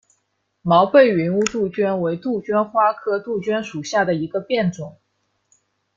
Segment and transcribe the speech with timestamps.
[0.63, 4.99] 毛背云雾杜鹃为杜鹃花科杜鹃属下的一个变种。